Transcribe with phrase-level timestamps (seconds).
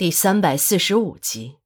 [0.00, 1.58] 第三百四十五集，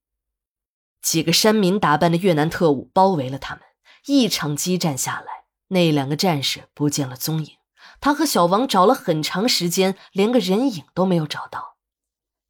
[1.00, 3.62] 几个山民打扮的越南特务包围了他们。
[4.06, 7.52] 一场激战下来，那两个战士不见了踪影。
[8.00, 11.76] 他和小王找了很长时间，连个人影都没有找到。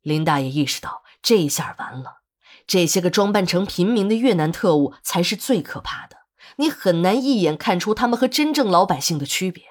[0.00, 2.22] 林大爷意识到，这一下完了。
[2.66, 6.16] 这些个装扮成平民的越南特务才是最可怕的，
[6.56, 9.62] 你很难一眼看出他们和真正老百姓的区别。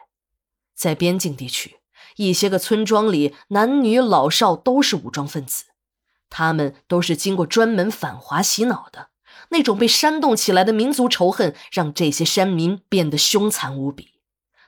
[0.76, 1.80] 在边境地区，
[2.18, 5.64] 一些个村庄里，男女老少都是武装分子。
[6.36, 9.12] 他们都是经过专门反华洗脑的，
[9.50, 14.14] 那种被煽动起来的民族仇恨，让这些山民变得凶残无比。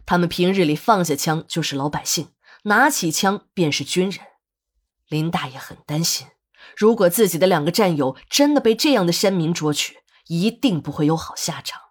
[0.05, 2.27] 他们平日里放下枪就是老百姓，
[2.65, 4.19] 拿起枪便是军人。
[5.07, 6.27] 林大爷很担心，
[6.77, 9.97] 如果自己的两个战友真的被这样的山民捉去，
[10.27, 11.81] 一定不会有好下场。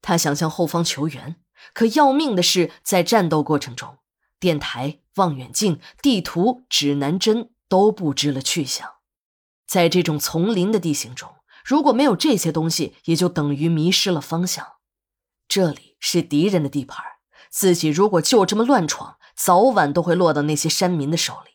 [0.00, 1.36] 他想向后方求援，
[1.72, 3.98] 可要命的是，在战斗过程中，
[4.40, 7.50] 电台、望远镜、地图、指南针。
[7.72, 8.96] 都不知了去向，
[9.66, 14.72] 在这种丛林的地形中，如果没有这些东西，也就等于迷失了方向。
[15.48, 17.02] 这里是敌人的地盘，
[17.50, 21.52] 自己如果就这么乱闯，早晚都会落到那些山民的手里。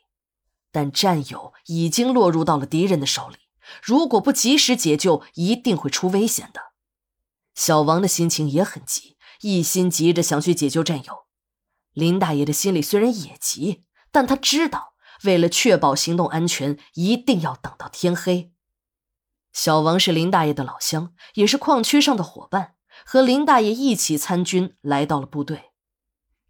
[0.71, 3.37] 但战友已经落入到了敌人的手里，
[3.83, 6.71] 如果不及时解救，一定会出危险的。
[7.53, 11.25] 小王的心情也很急，一心急着想去解救战友。
[11.93, 14.95] 林大爷的心里虽然也急，但他知道。
[15.23, 18.51] 为了确保行动安全，一定要等到天黑。
[19.53, 25.71] 小王是林大爷的老乡，也是矿区上的伙伴，和林大爷一起参军来到了部队。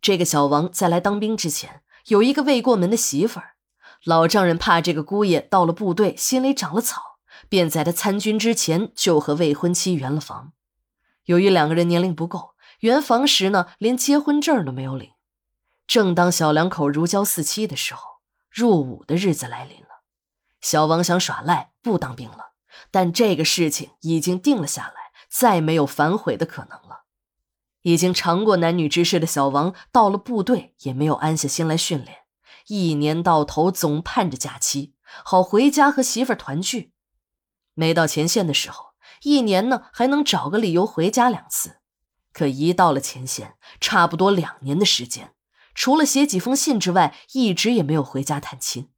[0.02, 3.56] 这个小王在来当兵之前，有一个未过门的媳妇儿。
[4.04, 7.02] 老丈人怕这个姑爷到了部队心里长了草，
[7.50, 10.54] 便在他参军之前就和未婚妻圆了房。
[11.26, 15.12] 由于两个人年龄不够，圆房时呢，连结婚证都没有领。
[15.88, 18.17] 正当小两口如胶似漆的时候，
[18.58, 20.02] 入伍的日子来临了，
[20.62, 22.54] 小王想耍赖不当兵了，
[22.90, 27.04] 但这个事情已经定了下来，再没有反悔的可能了。
[27.84, 32.22] 已经尝过男女之事的小王到了部队也没有安下心来训练，
[32.66, 36.94] 一年到头总盼着假期，好回家和媳妇团聚。
[37.76, 41.78] 没到前线的时候，一年呢还能找个理由回家两次，
[42.34, 45.36] 可一到了前线，差不多两年的时间。
[45.78, 48.90] 除了写几封信之外，一直也没有回家探亲。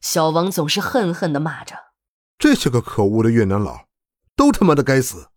[0.00, 1.86] 小王总是恨恨的骂着
[2.38, 3.88] ：“这些个可恶的越南佬，
[4.36, 5.30] 都他妈的该死！”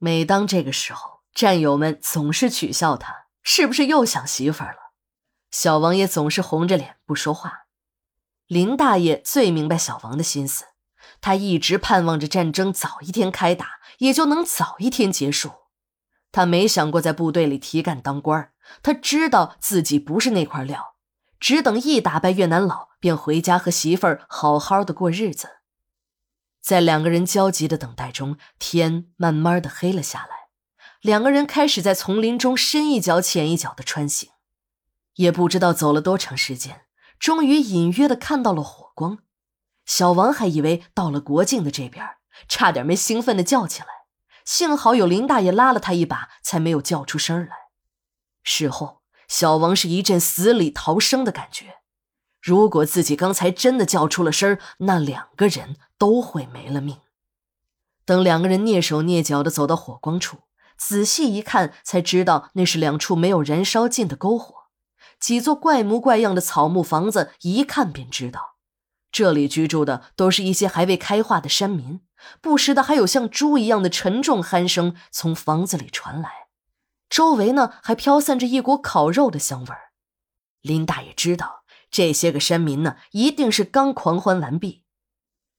[0.00, 4.94] 每当这个时候，战友们总是取笑他：“是不是又想媳妇儿了？”
[5.52, 7.66] 小王也总是红着脸不说话。
[8.46, 10.64] 林大爷最明白小王的心思，
[11.20, 15.52] 他一直盼望着战争早一天开打，也就能早一天结束。
[16.38, 20.94] 他没想过在部队里提干当官他知道自己不是那块料，
[21.40, 25.48] 只等一打败越南佬，便回家和媳妇儿好好的过日子。
[26.60, 30.46] 在两个人焦急的等待中，天慢慢的黑了下来。
[31.00, 34.30] 两个人开始在丛林中深一脚浅一脚的穿行，
[35.16, 36.82] 也不知道走了多长时间，
[37.18, 39.18] 终于隐约的看到了火光。
[39.84, 42.06] 小王还以为到了国境的这边，
[42.46, 43.88] 差点没兴奋的叫起来。
[44.48, 47.54] 幸好有林大爷拉了他一把，才没有叫出声来。
[48.42, 51.80] 事后，小王是一阵死里逃生的感觉。
[52.40, 56.96] 如果自己刚才真的叫出了声那两个人都会没了命。
[58.06, 60.38] 等两个人蹑手蹑脚地走到火光处，
[60.78, 64.54] 仔细一看，才知道那是两处没有燃烧尽的篝火，
[65.20, 68.47] 几座怪模怪样的草木房子，一看便知道，
[69.10, 72.00] 这里居住的都是一些还未开化的山民。
[72.40, 76.48] 不时的还有像猪一样的沉重鼾声从房子里传来，
[77.08, 79.92] 周围呢还飘散着一股烤肉的香味儿。
[80.60, 84.82] 林大爷知道这些个山民呢一定是刚狂欢完毕，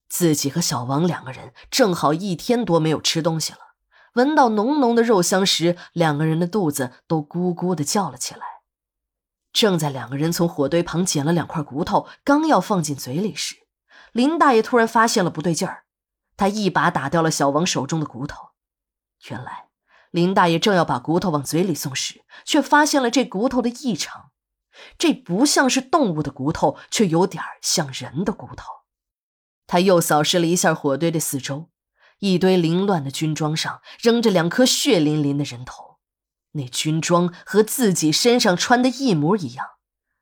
[0.09, 3.59] 自己和小王两个人正好一天多没有吃东西了，
[4.15, 8.58] 闻到浓浓的肉香时，两个人的肚子都咕咕的叫了起来。
[9.51, 13.55] 正在两个人从火堆旁捡了两块骨头，刚要放进嘴里时，
[14.11, 15.85] 林大爷突然发现了不对劲儿。
[16.37, 18.49] 他一把打掉了小王手中的骨头。
[19.29, 19.65] 原来，
[20.11, 24.31] 林大爷正要把骨头往嘴里送时，却发现了这骨头的异常。
[24.97, 28.65] 这不像是动物的骨头，却有点像人的骨头。
[29.67, 31.69] 他又扫视了一下火堆的四周，
[32.19, 35.88] 一堆凌乱的军装上扔着两颗血淋淋的人头，
[36.53, 39.65] 那军装和自己身上穿的一模一样。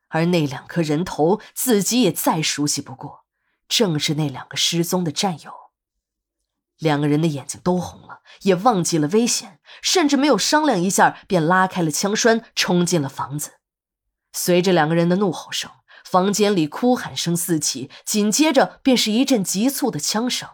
[0.10, 3.26] 而那两颗人头，自己也再熟悉不过，
[3.68, 5.52] 正是那两个失踪的战友。
[6.78, 13.54] 两个人的眼睛都红了，也忘记了危险，甚至没有商量一下，便拉开了枪栓，冲进了房子。
[14.32, 15.72] 随着两个人的怒吼声，
[16.06, 20.48] 房间里哭喊声四起，紧接着便是一阵急促的枪声。